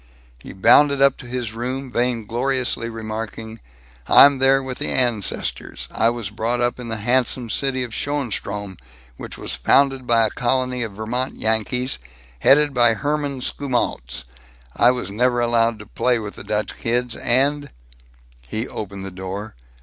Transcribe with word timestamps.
He 0.41 0.51
bounded 0.51 0.99
up 0.99 1.15
to 1.17 1.27
his 1.27 1.53
room 1.53 1.91
vaingloriously 1.91 2.89
remarking, 2.89 3.59
"I'm 4.07 4.39
there 4.39 4.63
with 4.63 4.79
the 4.79 4.87
ancestors. 4.87 5.87
I 5.91 6.09
was 6.09 6.31
brought 6.31 6.59
up 6.59 6.79
in 6.79 6.87
the 6.87 6.95
handsome 6.97 7.51
city 7.51 7.83
of 7.83 7.93
Schoenstrom, 7.93 8.77
which 9.17 9.37
was 9.37 9.53
founded 9.55 10.07
by 10.07 10.25
a 10.25 10.31
colony 10.31 10.81
of 10.81 10.93
Vermont 10.93 11.35
Yankees, 11.35 11.99
headed 12.39 12.73
by 12.73 12.95
Herman 12.95 13.41
Skumautz. 13.41 14.23
I 14.75 14.89
was 14.89 15.11
never 15.11 15.39
allowed 15.39 15.77
to 15.77 15.85
play 15.85 16.17
with 16.17 16.33
the 16.33 16.43
Dutch 16.43 16.75
kids, 16.77 17.15
and" 17.15 17.69
He 18.49 18.67
opened 18.67 19.05
the 19.05 19.11
door. 19.11 19.53